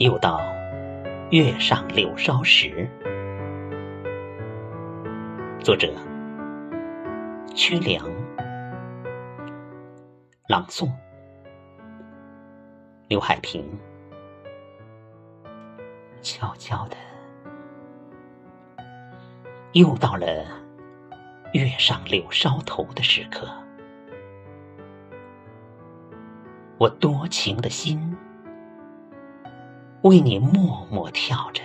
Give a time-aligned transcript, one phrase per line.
[0.00, 0.40] 又到
[1.30, 2.88] 月上柳梢时，
[5.62, 5.92] 作者：
[7.54, 8.02] 屈良，
[10.48, 10.90] 朗诵：
[13.08, 13.62] 刘海平。
[16.22, 16.96] 悄悄的，
[19.72, 20.26] 又到了
[21.52, 23.46] 月上柳梢头的时刻，
[26.78, 28.16] 我多情的心。
[30.02, 31.62] 为你默默跳着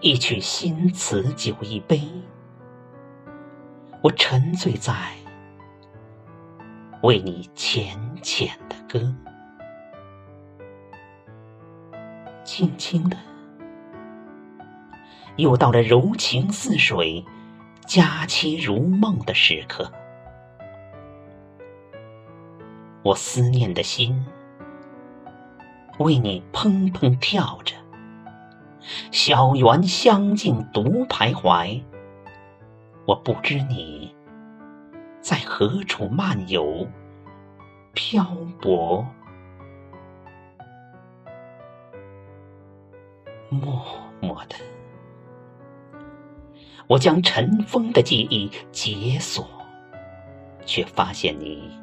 [0.00, 2.00] 一曲新词酒一杯，
[4.00, 4.94] 我沉醉在
[7.02, 9.14] 为你浅浅的歌，
[12.42, 13.18] 轻轻的，
[15.36, 17.22] 又到了柔情似水、
[17.84, 19.92] 佳期如梦的时刻，
[23.02, 24.24] 我思念的心。
[25.98, 27.74] 为你砰砰跳着，
[29.10, 31.82] 小园香径独徘徊。
[33.04, 34.14] 我不知你
[35.20, 36.86] 在何处漫游
[37.94, 38.24] 漂
[38.60, 39.04] 泊，
[43.48, 43.82] 默
[44.20, 44.54] 默的，
[46.86, 49.44] 我将尘封的记忆解锁，
[50.64, 51.76] 却发现你。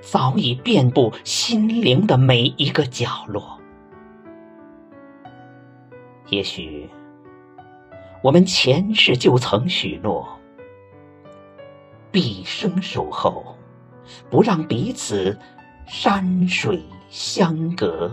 [0.00, 3.58] 早已遍布心灵的每一个角落。
[6.28, 6.88] 也许，
[8.22, 10.28] 我们前世就曾许诺，
[12.12, 13.56] 毕生守候，
[14.30, 15.36] 不让彼此
[15.86, 18.10] 山水相隔。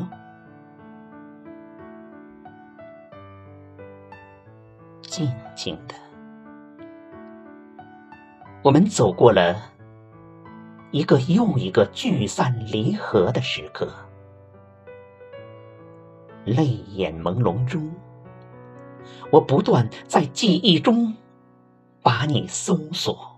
[5.02, 5.96] 静静的，
[8.64, 9.77] 我们走过了。
[10.92, 13.94] 一个又一个聚散离合的时刻，
[16.46, 17.92] 泪眼朦胧中，
[19.32, 21.14] 我不断在记忆中
[22.02, 23.38] 把你搜索。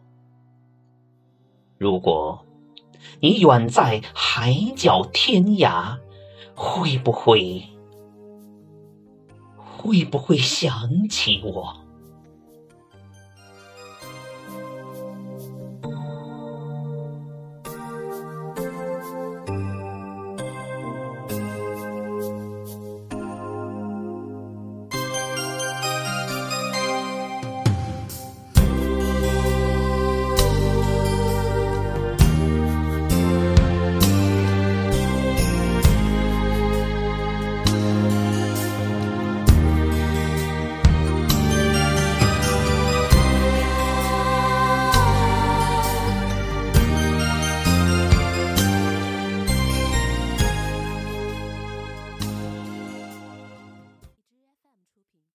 [1.78, 2.46] 如果
[3.20, 5.98] 你远在海角天涯，
[6.54, 7.64] 会不会
[9.58, 11.76] 会不会想起我？